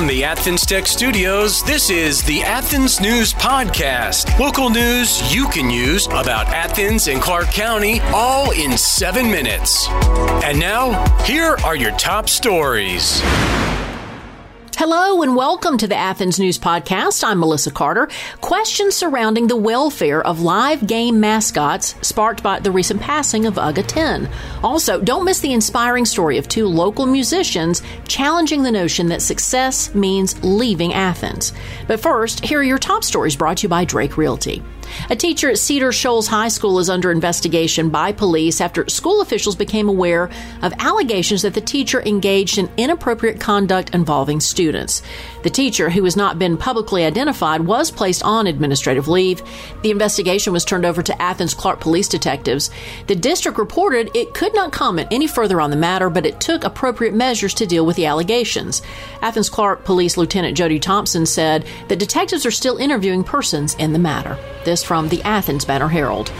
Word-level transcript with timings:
From 0.00 0.08
the 0.08 0.24
Athens 0.24 0.64
Tech 0.64 0.86
Studios, 0.86 1.62
this 1.62 1.90
is 1.90 2.22
the 2.22 2.42
Athens 2.42 3.02
News 3.02 3.34
Podcast. 3.34 4.38
Local 4.38 4.70
news 4.70 5.34
you 5.34 5.46
can 5.48 5.68
use 5.68 6.06
about 6.06 6.46
Athens 6.46 7.06
and 7.06 7.20
Clarke 7.20 7.52
County, 7.52 8.00
all 8.14 8.50
in 8.52 8.78
seven 8.78 9.30
minutes. 9.30 9.86
And 10.42 10.58
now, 10.58 11.04
here 11.24 11.58
are 11.64 11.76
your 11.76 11.92
top 11.98 12.30
stories. 12.30 13.20
Hello 14.82 15.20
and 15.20 15.36
welcome 15.36 15.76
to 15.76 15.86
the 15.86 15.94
Athens 15.94 16.40
News 16.40 16.58
Podcast. 16.58 17.22
I'm 17.22 17.38
Melissa 17.38 17.70
Carter. 17.70 18.08
Questions 18.40 18.94
surrounding 18.94 19.46
the 19.46 19.54
welfare 19.54 20.26
of 20.26 20.40
live 20.40 20.86
game 20.86 21.20
mascots 21.20 21.96
sparked 22.00 22.42
by 22.42 22.60
the 22.60 22.70
recent 22.70 22.98
passing 22.98 23.44
of 23.44 23.56
UGA 23.56 23.86
10. 23.86 24.30
Also, 24.62 24.98
don't 24.98 25.26
miss 25.26 25.40
the 25.40 25.52
inspiring 25.52 26.06
story 26.06 26.38
of 26.38 26.48
two 26.48 26.66
local 26.66 27.04
musicians 27.04 27.82
challenging 28.08 28.62
the 28.62 28.72
notion 28.72 29.08
that 29.08 29.20
success 29.20 29.94
means 29.94 30.42
leaving 30.42 30.94
Athens. 30.94 31.52
But 31.86 32.00
first, 32.00 32.42
here 32.42 32.60
are 32.60 32.62
your 32.62 32.78
top 32.78 33.04
stories 33.04 33.36
brought 33.36 33.58
to 33.58 33.64
you 33.64 33.68
by 33.68 33.84
Drake 33.84 34.16
Realty. 34.16 34.62
A 35.10 35.16
teacher 35.16 35.50
at 35.50 35.58
Cedar 35.58 35.92
Shoals 35.92 36.26
High 36.26 36.48
School 36.48 36.78
is 36.78 36.90
under 36.90 37.10
investigation 37.10 37.90
by 37.90 38.12
police 38.12 38.60
after 38.60 38.88
school 38.88 39.20
officials 39.20 39.56
became 39.56 39.88
aware 39.88 40.30
of 40.62 40.72
allegations 40.78 41.42
that 41.42 41.54
the 41.54 41.60
teacher 41.60 42.02
engaged 42.02 42.58
in 42.58 42.70
inappropriate 42.76 43.40
conduct 43.40 43.94
involving 43.94 44.40
students. 44.40 45.02
The 45.42 45.50
teacher, 45.50 45.90
who 45.90 46.04
has 46.04 46.16
not 46.16 46.38
been 46.38 46.56
publicly 46.56 47.04
identified, 47.04 47.62
was 47.62 47.90
placed 47.90 48.22
on 48.22 48.46
administrative 48.46 49.08
leave. 49.08 49.42
The 49.82 49.90
investigation 49.90 50.52
was 50.52 50.64
turned 50.64 50.84
over 50.84 51.02
to 51.02 51.22
Athens 51.22 51.54
Clarke 51.54 51.80
police 51.80 52.08
detectives. 52.08 52.70
The 53.06 53.16
district 53.16 53.58
reported 53.58 54.10
it 54.14 54.34
could 54.34 54.54
not 54.54 54.72
comment 54.72 55.08
any 55.10 55.26
further 55.26 55.60
on 55.60 55.70
the 55.70 55.76
matter, 55.76 56.10
but 56.10 56.26
it 56.26 56.40
took 56.40 56.64
appropriate 56.64 57.14
measures 57.14 57.54
to 57.54 57.66
deal 57.66 57.86
with 57.86 57.96
the 57.96 58.06
allegations. 58.06 58.82
Athens 59.22 59.48
Clarke 59.48 59.84
Police 59.84 60.16
Lieutenant 60.16 60.56
Jody 60.56 60.78
Thompson 60.78 61.26
said 61.26 61.64
that 61.88 61.98
detectives 61.98 62.44
are 62.44 62.50
still 62.50 62.76
interviewing 62.76 63.24
persons 63.24 63.74
in 63.74 63.92
the 63.92 63.98
matter. 63.98 64.36
This 64.64 64.79
from 64.82 65.08
the 65.08 65.22
Athens 65.22 65.64
Banner 65.64 65.88
Herald. 65.88 66.32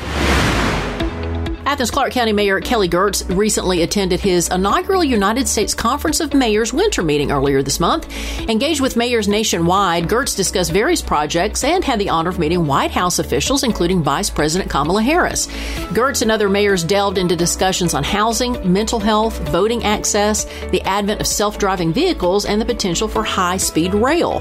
Athens 1.70 1.92
Clarke 1.92 2.12
County 2.12 2.32
Mayor 2.32 2.60
Kelly 2.60 2.88
Girtz 2.88 3.24
recently 3.36 3.82
attended 3.82 4.18
his 4.18 4.48
inaugural 4.48 5.04
United 5.04 5.46
States 5.46 5.72
Conference 5.72 6.18
of 6.18 6.34
Mayors 6.34 6.72
winter 6.72 7.00
meeting 7.00 7.30
earlier 7.30 7.62
this 7.62 7.78
month. 7.78 8.12
Engaged 8.48 8.80
with 8.80 8.96
mayors 8.96 9.28
nationwide, 9.28 10.08
Girtz 10.08 10.36
discussed 10.36 10.72
various 10.72 11.00
projects 11.00 11.62
and 11.62 11.84
had 11.84 12.00
the 12.00 12.08
honor 12.08 12.30
of 12.30 12.40
meeting 12.40 12.66
White 12.66 12.90
House 12.90 13.20
officials, 13.20 13.62
including 13.62 14.02
Vice 14.02 14.28
President 14.28 14.68
Kamala 14.68 15.00
Harris. 15.00 15.46
Girtz 15.92 16.22
and 16.22 16.32
other 16.32 16.48
mayors 16.48 16.82
delved 16.82 17.18
into 17.18 17.36
discussions 17.36 17.94
on 17.94 18.02
housing, 18.02 18.72
mental 18.72 18.98
health, 18.98 19.38
voting 19.50 19.84
access, 19.84 20.46
the 20.70 20.82
advent 20.82 21.20
of 21.20 21.26
self 21.28 21.56
driving 21.56 21.92
vehicles, 21.92 22.46
and 22.46 22.60
the 22.60 22.66
potential 22.66 23.06
for 23.06 23.22
high 23.22 23.58
speed 23.58 23.94
rail. 23.94 24.40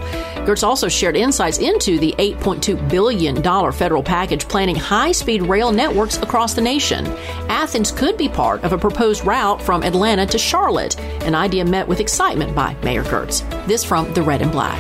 Girtz 0.50 0.64
also 0.64 0.88
shared 0.88 1.16
insights 1.16 1.60
into 1.60 2.00
the 2.00 2.16
$8.2 2.18 2.90
billion 2.90 3.44
federal 3.72 4.02
package 4.02 4.48
planning 4.48 4.76
high 4.76 5.12
speed 5.12 5.44
rail 5.44 5.72
networks 5.72 6.18
across 6.18 6.56
the 6.56 6.62
nation. 6.62 7.06
Athens 7.50 7.92
could 7.92 8.18
be 8.18 8.28
part 8.28 8.64
of 8.64 8.74
a 8.74 8.78
proposed 8.80 9.24
route 9.26 9.62
from 9.62 9.84
Atlanta 9.84 10.26
to 10.26 10.40
Charlotte, 10.40 11.00
an 11.24 11.36
idea 11.36 11.64
met 11.64 11.88
with 11.88 12.00
excitement 12.00 12.56
by 12.56 12.76
Mayor 12.84 13.04
Girtz. 13.04 13.48
This 13.68 13.84
from 13.84 14.12
the 14.16 14.24
Red 14.24 14.42
and 14.42 14.52
Black. 14.52 14.80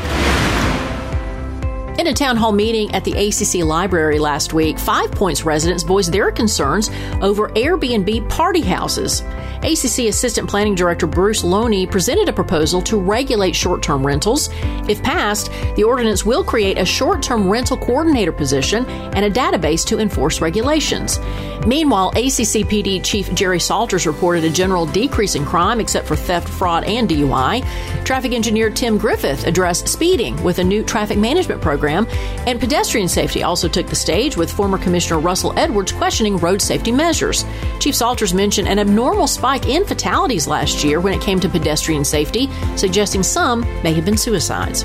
In 1.99 2.07
a 2.07 2.13
town 2.13 2.37
hall 2.37 2.53
meeting 2.53 2.95
at 2.95 3.03
the 3.03 3.11
ACC 3.11 3.63
library 3.63 4.17
last 4.17 4.53
week, 4.53 4.79
Five 4.79 5.11
Points 5.11 5.43
residents 5.43 5.83
voiced 5.83 6.11
their 6.11 6.31
concerns 6.31 6.89
over 7.21 7.49
Airbnb 7.49 8.27
party 8.29 8.61
houses. 8.61 9.21
ACC 9.63 10.07
Assistant 10.07 10.49
Planning 10.49 10.75
Director 10.75 11.05
Bruce 11.05 11.43
Lonnee 11.43 11.89
presented 11.89 12.29
a 12.29 12.33
proposal 12.33 12.81
to 12.83 12.97
regulate 12.97 13.55
short 13.55 13.83
term 13.83 14.05
rentals. 14.05 14.49
If 14.87 15.03
passed, 15.03 15.51
the 15.75 15.83
ordinance 15.83 16.25
will 16.25 16.43
create 16.43 16.77
a 16.77 16.85
short 16.85 17.21
term 17.21 17.49
rental 17.49 17.75
coordinator 17.75 18.31
position 18.31 18.85
and 18.85 19.25
a 19.25 19.29
database 19.29 19.85
to 19.87 19.99
enforce 19.99 20.39
regulations. 20.39 21.19
Meanwhile, 21.67 22.13
ACCPD 22.13 23.03
Chief 23.03 23.33
Jerry 23.33 23.59
Saulters 23.59 24.07
reported 24.07 24.45
a 24.45 24.49
general 24.49 24.85
decrease 24.85 25.35
in 25.35 25.45
crime 25.45 25.81
except 25.81 26.07
for 26.07 26.15
theft, 26.15 26.47
fraud, 26.47 26.85
and 26.85 27.09
DUI. 27.09 27.65
Traffic 28.05 28.31
engineer 28.31 28.69
Tim 28.69 28.97
Griffith 28.97 29.45
addressed 29.45 29.87
speeding 29.89 30.41
with 30.41 30.59
a 30.59 30.63
new 30.63 30.83
traffic 30.83 31.17
management 31.17 31.61
program. 31.61 32.07
And 32.47 32.59
pedestrian 32.59 33.09
safety 33.09 33.43
also 33.43 33.67
took 33.67 33.87
the 33.87 33.95
stage 33.95 34.37
with 34.37 34.51
former 34.51 34.77
Commissioner 34.77 35.19
Russell 35.19 35.53
Edwards 35.59 35.91
questioning 35.91 36.37
road 36.37 36.61
safety 36.61 36.93
measures. 36.93 37.43
Chief 37.79 37.93
Saulters 37.93 38.33
mentioned 38.33 38.69
an 38.69 38.79
abnormal 38.79 39.27
spike 39.27 39.48
in 39.57 39.85
fatalities 39.85 40.47
last 40.47 40.83
year 40.83 40.99
when 40.99 41.13
it 41.13 41.21
came 41.21 41.39
to 41.39 41.49
pedestrian 41.49 42.05
safety, 42.05 42.49
suggesting 42.75 43.23
some 43.23 43.61
may 43.83 43.93
have 43.93 44.05
been 44.05 44.17
suicides. 44.17 44.83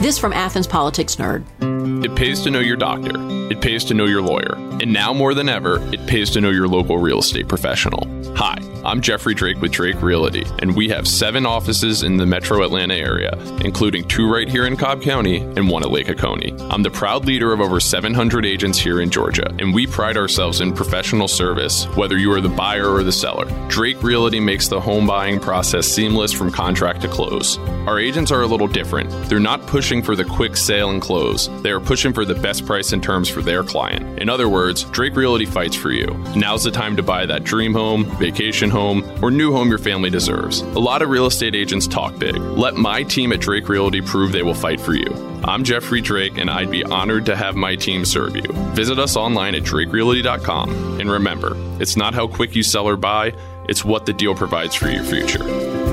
This 0.00 0.18
from 0.18 0.32
Athens 0.32 0.66
Politics 0.66 1.16
Nerd. 1.16 1.44
It 1.82 2.14
pays 2.14 2.42
to 2.42 2.50
know 2.50 2.60
your 2.60 2.76
doctor. 2.76 3.12
It 3.50 3.60
pays 3.62 3.84
to 3.84 3.94
know 3.94 4.04
your 4.04 4.20
lawyer. 4.20 4.54
And 4.80 4.92
now 4.92 5.12
more 5.12 5.34
than 5.34 5.48
ever, 5.48 5.78
it 5.92 6.06
pays 6.06 6.30
to 6.30 6.40
know 6.40 6.50
your 6.50 6.68
local 6.68 6.98
real 6.98 7.18
estate 7.18 7.48
professional. 7.48 8.06
Hi, 8.36 8.58
I'm 8.84 9.02
Jeffrey 9.02 9.34
Drake 9.34 9.60
with 9.60 9.72
Drake 9.72 10.00
Realty, 10.00 10.46
and 10.60 10.74
we 10.74 10.88
have 10.88 11.06
seven 11.06 11.44
offices 11.44 12.02
in 12.02 12.16
the 12.16 12.24
metro 12.24 12.62
Atlanta 12.62 12.94
area, 12.94 13.36
including 13.62 14.08
two 14.08 14.32
right 14.32 14.48
here 14.48 14.66
in 14.66 14.78
Cobb 14.78 15.02
County 15.02 15.38
and 15.38 15.68
one 15.68 15.82
at 15.82 15.90
Lake 15.90 16.08
Oconee. 16.08 16.54
I'm 16.70 16.82
the 16.82 16.90
proud 16.90 17.26
leader 17.26 17.52
of 17.52 17.60
over 17.60 17.80
700 17.80 18.46
agents 18.46 18.78
here 18.78 19.02
in 19.02 19.10
Georgia, 19.10 19.54
and 19.58 19.74
we 19.74 19.86
pride 19.86 20.16
ourselves 20.16 20.62
in 20.62 20.72
professional 20.72 21.28
service, 21.28 21.84
whether 21.96 22.16
you 22.16 22.32
are 22.32 22.40
the 22.40 22.48
buyer 22.48 22.88
or 22.88 23.02
the 23.02 23.12
seller. 23.12 23.44
Drake 23.68 24.02
Realty 24.02 24.40
makes 24.40 24.68
the 24.68 24.80
home 24.80 25.06
buying 25.06 25.38
process 25.38 25.86
seamless 25.86 26.32
from 26.32 26.50
contract 26.50 27.02
to 27.02 27.08
close. 27.08 27.58
Our 27.86 27.98
agents 27.98 28.30
are 28.30 28.42
a 28.42 28.46
little 28.46 28.68
different. 28.68 29.10
They're 29.28 29.40
not 29.40 29.66
pushing 29.66 30.02
for 30.02 30.16
the 30.16 30.24
quick 30.24 30.56
sale 30.56 30.90
and 30.90 31.02
close, 31.02 31.48
they 31.70 31.74
are 31.74 31.78
pushing 31.78 32.12
for 32.12 32.24
the 32.24 32.34
best 32.34 32.66
price 32.66 32.92
and 32.92 33.00
terms 33.00 33.28
for 33.28 33.42
their 33.42 33.62
client. 33.62 34.20
In 34.20 34.28
other 34.28 34.48
words, 34.48 34.82
Drake 34.90 35.14
Realty 35.14 35.46
fights 35.46 35.76
for 35.76 35.92
you. 35.92 36.08
Now's 36.34 36.64
the 36.64 36.72
time 36.72 36.96
to 36.96 37.02
buy 37.04 37.26
that 37.26 37.44
dream 37.44 37.72
home, 37.72 38.06
vacation 38.18 38.70
home, 38.70 39.04
or 39.22 39.30
new 39.30 39.52
home 39.52 39.68
your 39.68 39.78
family 39.78 40.10
deserves. 40.10 40.62
A 40.62 40.80
lot 40.80 41.00
of 41.00 41.10
real 41.10 41.26
estate 41.26 41.54
agents 41.54 41.86
talk 41.86 42.18
big. 42.18 42.34
Let 42.34 42.74
my 42.74 43.04
team 43.04 43.32
at 43.32 43.38
Drake 43.38 43.68
Realty 43.68 44.00
prove 44.00 44.32
they 44.32 44.42
will 44.42 44.52
fight 44.52 44.80
for 44.80 44.94
you. 44.94 45.14
I'm 45.44 45.62
Jeffrey 45.62 46.00
Drake, 46.00 46.38
and 46.38 46.50
I'd 46.50 46.72
be 46.72 46.82
honored 46.82 47.26
to 47.26 47.36
have 47.36 47.54
my 47.54 47.76
team 47.76 48.04
serve 48.04 48.34
you. 48.34 48.50
Visit 48.74 48.98
us 48.98 49.14
online 49.14 49.54
at 49.54 49.62
drakerealty.com. 49.62 50.98
And 50.98 51.08
remember, 51.08 51.52
it's 51.80 51.96
not 51.96 52.14
how 52.14 52.26
quick 52.26 52.56
you 52.56 52.64
sell 52.64 52.88
or 52.88 52.96
buy, 52.96 53.32
it's 53.68 53.84
what 53.84 54.06
the 54.06 54.12
deal 54.12 54.34
provides 54.34 54.74
for 54.74 54.90
your 54.90 55.04
future. 55.04 55.89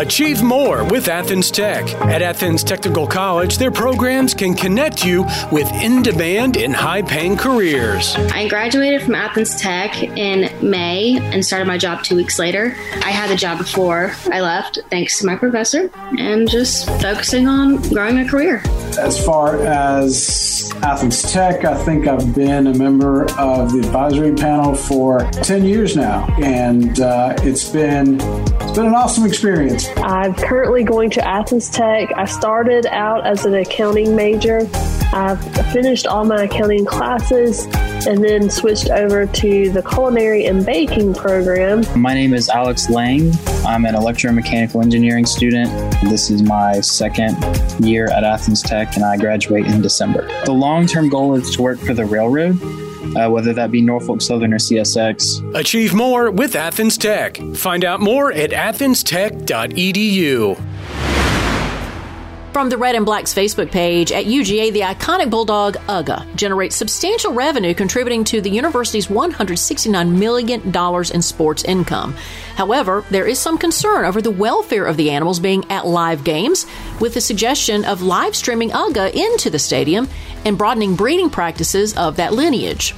Achieve 0.00 0.42
more 0.42 0.82
with 0.82 1.08
Athens 1.08 1.50
Tech. 1.50 1.86
At 2.00 2.22
Athens 2.22 2.64
Technical 2.64 3.06
College, 3.06 3.58
their 3.58 3.70
programs 3.70 4.32
can 4.32 4.54
connect 4.54 5.04
you 5.04 5.26
with 5.52 5.70
in 5.74 6.00
demand 6.00 6.56
and 6.56 6.74
high 6.74 7.02
paying 7.02 7.36
careers. 7.36 8.16
I 8.16 8.48
graduated 8.48 9.02
from 9.02 9.14
Athens 9.14 9.60
Tech 9.60 10.02
in 10.02 10.50
May 10.66 11.18
and 11.18 11.44
started 11.44 11.66
my 11.66 11.76
job 11.76 12.02
two 12.02 12.16
weeks 12.16 12.38
later. 12.38 12.74
I 13.04 13.10
had 13.10 13.28
the 13.28 13.36
job 13.36 13.58
before 13.58 14.14
I 14.32 14.40
left, 14.40 14.78
thanks 14.88 15.18
to 15.18 15.26
my 15.26 15.36
professor, 15.36 15.90
and 16.18 16.48
just 16.48 16.86
focusing 17.02 17.46
on 17.46 17.82
growing 17.90 18.16
a 18.20 18.26
career. 18.26 18.62
As 18.98 19.22
far 19.22 19.62
as 19.62 20.72
Athens 20.82 21.30
Tech, 21.30 21.66
I 21.66 21.76
think 21.84 22.06
I've 22.06 22.34
been 22.34 22.68
a 22.68 22.74
member 22.74 23.30
of 23.38 23.72
the 23.72 23.80
advisory 23.80 24.34
panel 24.34 24.74
for 24.74 25.20
10 25.42 25.66
years 25.66 25.94
now, 25.94 26.26
and 26.40 26.98
uh, 27.00 27.34
it's 27.42 27.68
been 27.68 28.18
it's 28.18 28.78
been 28.78 28.86
an 28.86 28.94
awesome 28.94 29.26
experience. 29.26 29.89
I'm 29.98 30.34
currently 30.34 30.84
going 30.84 31.10
to 31.10 31.26
Athens 31.26 31.68
Tech. 31.70 32.10
I 32.16 32.24
started 32.24 32.86
out 32.86 33.26
as 33.26 33.44
an 33.44 33.54
accounting 33.54 34.16
major. 34.16 34.68
I've 35.12 35.42
finished 35.72 36.06
all 36.06 36.24
my 36.24 36.44
accounting 36.44 36.86
classes 36.86 37.66
and 38.06 38.22
then 38.22 38.48
switched 38.48 38.90
over 38.90 39.26
to 39.26 39.70
the 39.70 39.82
culinary 39.82 40.46
and 40.46 40.64
baking 40.64 41.14
program. 41.14 41.84
My 42.00 42.14
name 42.14 42.32
is 42.32 42.48
Alex 42.48 42.88
Lang. 42.88 43.32
I'm 43.66 43.84
an 43.84 43.94
electromechanical 43.94 44.82
engineering 44.82 45.26
student. 45.26 45.70
This 46.08 46.30
is 46.30 46.42
my 46.42 46.80
second 46.80 47.36
year 47.84 48.06
at 48.06 48.24
Athens 48.24 48.62
Tech, 48.62 48.94
and 48.96 49.04
I 49.04 49.16
graduate 49.16 49.66
in 49.66 49.82
December. 49.82 50.26
The 50.44 50.52
long 50.52 50.86
term 50.86 51.08
goal 51.08 51.34
is 51.34 51.54
to 51.56 51.62
work 51.62 51.78
for 51.78 51.92
the 51.92 52.04
railroad 52.04 52.58
uh, 53.16 53.28
whether 53.28 53.52
that 53.52 53.70
be 53.70 53.80
Norfolk 53.80 54.22
Southern 54.22 54.54
or 54.54 54.58
CSX. 54.58 55.54
Achieve 55.54 55.94
more 55.94 56.30
with 56.30 56.56
Athens 56.56 56.98
Tech. 56.98 57.36
Find 57.54 57.84
out 57.84 58.00
more 58.00 58.32
at 58.32 58.50
athenstech.edu. 58.50 60.69
From 62.52 62.68
the 62.68 62.76
Red 62.76 62.96
and 62.96 63.06
Black's 63.06 63.32
Facebook 63.32 63.70
page, 63.70 64.10
at 64.10 64.24
UGA, 64.24 64.72
the 64.72 64.80
iconic 64.80 65.30
bulldog 65.30 65.76
UGA 65.88 66.26
generates 66.34 66.74
substantial 66.74 67.32
revenue, 67.32 67.74
contributing 67.74 68.24
to 68.24 68.40
the 68.40 68.50
university's 68.50 69.06
$169 69.06 70.18
million 70.18 70.60
in 71.14 71.22
sports 71.22 71.62
income. 71.62 72.16
However, 72.56 73.04
there 73.08 73.28
is 73.28 73.38
some 73.38 73.56
concern 73.56 74.04
over 74.04 74.20
the 74.20 74.32
welfare 74.32 74.84
of 74.84 74.96
the 74.96 75.12
animals 75.12 75.38
being 75.38 75.64
at 75.70 75.86
live 75.86 76.24
games, 76.24 76.66
with 77.00 77.14
the 77.14 77.20
suggestion 77.20 77.84
of 77.84 78.02
live 78.02 78.34
streaming 78.34 78.72
UGA 78.72 79.06
into 79.06 79.48
the 79.48 79.60
stadium 79.60 80.08
and 80.44 80.58
broadening 80.58 80.96
breeding 80.96 81.30
practices 81.30 81.96
of 81.96 82.16
that 82.16 82.32
lineage. 82.32 82.96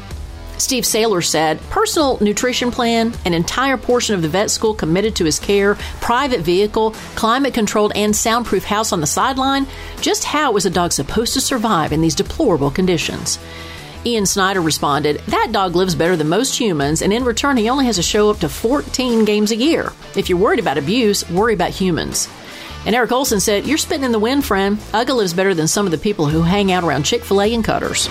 Steve 0.63 0.85
Saylor 0.85 1.25
said, 1.27 1.61
personal 1.71 2.19
nutrition 2.21 2.71
plan, 2.71 3.13
an 3.25 3.35
entire 3.35 3.77
portion 3.77 4.15
of 4.15 4.23
the 4.23 4.29
vet 4.29 4.49
school 4.49 4.75
committed 4.75 5.17
to 5.17 5.25
his 5.25 5.41
care, 5.41 5.75
private 6.01 6.41
vehicle, 6.41 6.93
climate 7.17 7.53
controlled 7.53 7.91
and 7.97 8.15
soundproof 8.15 8.63
house 8.63 8.93
on 8.93 9.01
the 9.01 9.07
sideline. 9.07 9.67
Just 10.01 10.23
how 10.23 10.57
is 10.57 10.65
a 10.65 10.71
dog 10.71 10.93
supposed 10.93 11.35
to 11.35 11.41
survive 11.41 11.91
in 11.91 12.01
these 12.01 12.15
deplorable 12.15 12.71
conditions? 12.71 13.41
Ian 14.07 14.25
Snyder 14.25 14.61
responded, 14.61 15.19
That 15.27 15.49
dog 15.51 15.75
lives 15.75 15.97
better 15.97 16.15
than 16.15 16.29
most 16.29 16.57
humans, 16.57 17.03
and 17.03 17.13
in 17.13 17.25
return, 17.25 17.57
he 17.57 17.69
only 17.69 17.87
has 17.87 17.97
to 17.97 18.03
show 18.03 18.31
up 18.31 18.39
to 18.39 18.49
14 18.49 19.25
games 19.25 19.51
a 19.51 19.57
year. 19.57 19.93
If 20.15 20.29
you're 20.29 20.39
worried 20.39 20.61
about 20.61 20.79
abuse, 20.79 21.29
worry 21.29 21.55
about 21.55 21.71
humans. 21.71 22.29
And 22.87 22.95
Eric 22.95 23.11
Olson 23.11 23.41
said, 23.41 23.67
You're 23.67 23.79
spitting 23.79 24.05
in 24.05 24.13
the 24.13 24.21
wind, 24.21 24.45
friend. 24.45 24.79
Uga 24.93 25.17
lives 25.17 25.35
better 25.35 25.55
than 25.55 25.67
some 25.67 25.87
of 25.87 25.93
the 25.93 25.99
people 25.99 26.27
who 26.27 26.43
hang 26.43 26.71
out 26.71 26.85
around 26.85 27.03
Chick 27.03 27.25
fil 27.25 27.43
A 27.43 27.53
and 27.53 27.65
Cutters. 27.65 28.09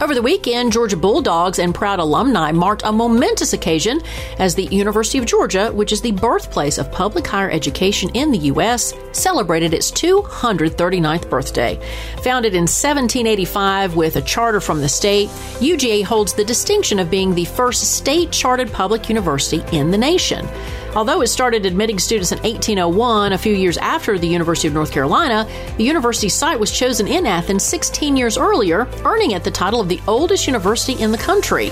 Over 0.00 0.14
the 0.14 0.22
weekend, 0.22 0.72
Georgia 0.72 0.96
Bulldogs 0.96 1.58
and 1.58 1.74
proud 1.74 1.98
alumni 1.98 2.52
marked 2.52 2.82
a 2.84 2.92
momentous 2.92 3.52
occasion 3.52 4.00
as 4.38 4.54
the 4.54 4.66
University 4.66 5.18
of 5.18 5.26
Georgia, 5.26 5.72
which 5.72 5.90
is 5.90 6.00
the 6.00 6.12
birthplace 6.12 6.78
of 6.78 6.92
public 6.92 7.26
higher 7.26 7.50
education 7.50 8.08
in 8.14 8.30
the 8.30 8.38
U.S., 8.38 8.94
celebrated 9.10 9.74
its 9.74 9.90
239th 9.90 11.28
birthday. 11.28 11.74
Founded 12.22 12.54
in 12.54 12.62
1785 12.62 13.96
with 13.96 14.14
a 14.14 14.22
charter 14.22 14.60
from 14.60 14.80
the 14.80 14.88
state, 14.88 15.28
UGA 15.58 16.04
holds 16.04 16.32
the 16.32 16.44
distinction 16.44 17.00
of 17.00 17.10
being 17.10 17.34
the 17.34 17.46
first 17.46 17.96
state 17.96 18.30
chartered 18.30 18.72
public 18.72 19.08
university 19.08 19.64
in 19.76 19.90
the 19.90 19.98
nation. 19.98 20.46
Although 20.94 21.20
it 21.20 21.28
started 21.28 21.66
admitting 21.66 21.98
students 21.98 22.32
in 22.32 22.38
1801, 22.38 23.32
a 23.32 23.38
few 23.38 23.54
years 23.54 23.76
after 23.78 24.18
the 24.18 24.26
University 24.26 24.68
of 24.68 24.74
North 24.74 24.90
Carolina, 24.90 25.48
the 25.76 25.84
university 25.84 26.28
site 26.28 26.58
was 26.58 26.70
chosen 26.70 27.06
in 27.06 27.26
Athens 27.26 27.62
16 27.64 28.16
years 28.16 28.38
earlier, 28.38 28.88
earning 29.04 29.32
it 29.32 29.44
the 29.44 29.50
title 29.50 29.80
of 29.80 29.88
the 29.88 30.00
oldest 30.06 30.46
university 30.46 31.00
in 31.02 31.12
the 31.12 31.18
country. 31.18 31.70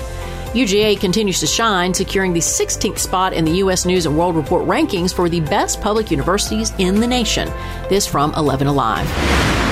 UGA 0.53 0.99
continues 0.99 1.39
to 1.41 1.47
shine, 1.47 1.93
securing 1.93 2.33
the 2.33 2.39
16th 2.39 2.99
spot 2.99 3.33
in 3.33 3.43
the 3.43 3.57
U.S. 3.57 3.85
News 3.85 4.05
and 4.05 4.17
World 4.17 4.35
Report 4.35 4.65
rankings 4.65 5.13
for 5.13 5.29
the 5.29 5.41
best 5.41 5.81
public 5.81 6.09
universities 6.09 6.71
in 6.77 6.99
the 6.99 7.07
nation. 7.07 7.49
This 7.89 8.07
from 8.07 8.33
11 8.35 8.67
Alive. 8.67 9.66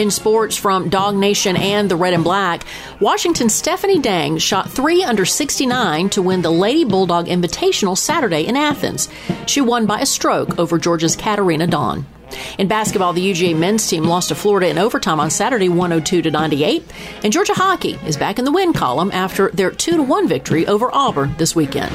In 0.00 0.10
sports 0.10 0.56
from 0.56 0.88
Dog 0.88 1.14
Nation 1.14 1.58
and 1.58 1.90
the 1.90 1.94
Red 1.94 2.14
and 2.14 2.24
Black, 2.24 2.64
Washington's 3.00 3.54
Stephanie 3.54 3.98
Dang 3.98 4.38
shot 4.38 4.70
3 4.70 5.04
under 5.04 5.26
69 5.26 6.08
to 6.08 6.22
win 6.22 6.40
the 6.40 6.50
Lady 6.50 6.86
Bulldog 6.86 7.26
Invitational 7.26 7.98
Saturday 7.98 8.46
in 8.46 8.56
Athens. 8.56 9.10
She 9.46 9.60
won 9.60 9.84
by 9.84 10.00
a 10.00 10.06
stroke 10.06 10.58
over 10.58 10.78
Georgia's 10.78 11.16
Katarina 11.16 11.66
Dawn. 11.66 12.06
In 12.56 12.66
basketball, 12.66 13.12
the 13.12 13.30
UGA 13.30 13.58
men's 13.58 13.86
team 13.86 14.04
lost 14.04 14.30
to 14.30 14.34
Florida 14.34 14.70
in 14.70 14.78
overtime 14.78 15.20
on 15.20 15.28
Saturday 15.28 15.68
102 15.68 16.22
to 16.22 16.30
98, 16.30 16.82
and 17.22 17.30
Georgia 17.30 17.52
hockey 17.52 17.98
is 18.06 18.16
back 18.16 18.38
in 18.38 18.46
the 18.46 18.52
win 18.52 18.72
column 18.72 19.10
after 19.12 19.50
their 19.50 19.70
2 19.70 20.02
1 20.02 20.26
victory 20.26 20.66
over 20.66 20.88
Auburn 20.94 21.34
this 21.36 21.54
weekend. 21.54 21.92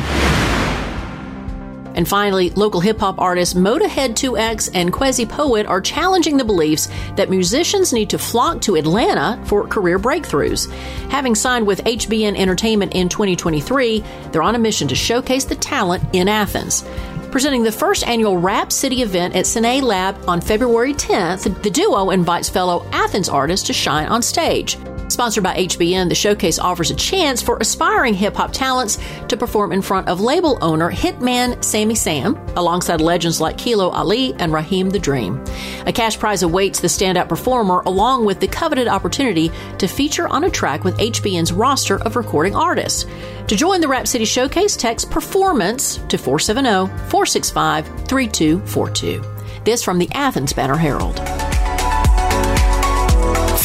And 1.95 2.07
finally, 2.07 2.51
local 2.51 2.81
hip 2.81 2.99
hop 2.99 3.19
artists 3.19 3.53
Motorhead 3.55 4.11
2X 4.11 4.69
and 4.73 4.93
Quezi 4.93 5.27
Poet 5.27 5.65
are 5.65 5.81
challenging 5.81 6.37
the 6.37 6.43
beliefs 6.43 6.89
that 7.15 7.29
musicians 7.29 7.93
need 7.93 8.09
to 8.11 8.19
flock 8.19 8.61
to 8.61 8.75
Atlanta 8.75 9.41
for 9.45 9.65
career 9.65 9.97
breakthroughs. 9.97 10.69
Having 11.09 11.35
signed 11.35 11.65
with 11.65 11.83
HBN 11.85 12.37
Entertainment 12.37 12.93
in 12.93 13.09
2023, 13.09 14.03
they're 14.31 14.43
on 14.43 14.55
a 14.55 14.59
mission 14.59 14.87
to 14.89 14.95
showcase 14.95 15.45
the 15.45 15.55
talent 15.55 16.03
in 16.13 16.27
Athens. 16.27 16.83
Presenting 17.31 17.63
the 17.63 17.71
first 17.71 18.07
annual 18.07 18.37
Rap 18.37 18.71
City 18.71 19.01
event 19.01 19.35
at 19.35 19.45
Cine 19.45 19.81
Lab 19.81 20.17
on 20.27 20.39
February 20.39 20.93
10th, 20.93 21.61
the 21.63 21.69
duo 21.69 22.11
invites 22.11 22.49
fellow 22.49 22.85
Athens 22.91 23.27
artists 23.27 23.67
to 23.67 23.73
shine 23.73 24.07
on 24.07 24.21
stage. 24.21 24.77
Sponsored 25.07 25.43
by 25.43 25.55
HBN, 25.55 26.09
the 26.09 26.15
showcase 26.15 26.57
offers 26.57 26.89
a 26.89 26.95
chance 26.95 27.41
for 27.41 27.57
aspiring 27.57 28.13
hip 28.13 28.35
hop 28.35 28.51
talents 28.51 28.97
to 29.27 29.37
perform 29.37 29.71
in 29.71 29.81
front 29.81 30.07
of 30.07 30.19
label 30.19 30.57
owner 30.61 30.91
Hitman 30.91 31.63
Sammy 31.63 31.95
Sam, 31.95 32.35
alongside 32.55 33.01
legends 33.01 33.39
like 33.39 33.57
Kilo 33.57 33.89
Ali 33.89 34.33
and 34.35 34.51
Raheem 34.51 34.89
the 34.89 34.99
Dream. 34.99 35.43
A 35.85 35.93
cash 35.93 36.17
prize 36.17 36.43
awaits 36.43 36.79
the 36.79 36.87
standout 36.87 37.29
performer, 37.29 37.81
along 37.85 38.25
with 38.25 38.39
the 38.39 38.47
coveted 38.47 38.87
opportunity 38.87 39.51
to 39.77 39.87
feature 39.87 40.27
on 40.27 40.43
a 40.43 40.49
track 40.49 40.83
with 40.83 40.97
HBN's 40.97 41.53
roster 41.53 42.01
of 42.01 42.15
recording 42.15 42.55
artists. 42.55 43.05
To 43.47 43.55
join 43.55 43.81
the 43.81 43.87
Rap 43.87 44.07
City 44.07 44.25
Showcase, 44.25 44.75
text 44.75 45.11
Performance 45.11 45.97
to 46.09 46.17
470 46.17 46.87
465 47.09 47.85
3242. 48.07 49.23
This 49.63 49.83
from 49.83 49.99
the 49.99 50.09
Athens 50.13 50.53
Banner 50.53 50.77
Herald. 50.77 51.44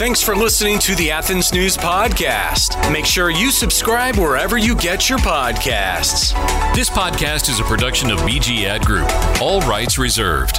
Thanks 0.00 0.22
for 0.22 0.34
listening 0.34 0.78
to 0.78 0.94
the 0.94 1.10
Athens 1.10 1.52
News 1.52 1.76
Podcast. 1.76 2.90
Make 2.90 3.04
sure 3.04 3.28
you 3.28 3.50
subscribe 3.50 4.16
wherever 4.16 4.56
you 4.56 4.74
get 4.74 5.10
your 5.10 5.18
podcasts. 5.18 6.32
This 6.74 6.88
podcast 6.88 7.50
is 7.50 7.60
a 7.60 7.64
production 7.64 8.10
of 8.10 8.18
BG 8.20 8.64
Ad 8.64 8.86
Group. 8.86 9.10
All 9.42 9.60
rights 9.60 9.98
reserved. 9.98 10.58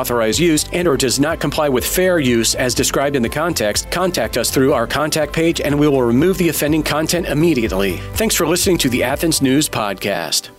authorized 0.00 0.38
use 0.38 0.64
and 0.72 0.88
or 0.88 0.96
does 0.96 1.20
not 1.20 1.40
comply 1.40 1.68
with 1.68 1.84
fair 1.84 2.18
use 2.18 2.54
as 2.54 2.74
described 2.74 3.16
in 3.16 3.22
the 3.22 3.28
context, 3.28 3.90
contact 3.90 4.36
us 4.36 4.50
through 4.50 4.72
our 4.72 4.86
contact 4.86 5.32
page 5.32 5.60
and 5.60 5.78
we 5.78 5.88
will 5.88 6.02
remove 6.02 6.38
the 6.38 6.48
offending 6.48 6.82
content 6.82 7.26
immediately. 7.26 7.98
Thanks 8.14 8.34
for 8.34 8.46
listening 8.46 8.78
to 8.78 8.88
the 8.88 9.02
Athens 9.02 9.42
News 9.42 9.68
Podcast. 9.68 10.50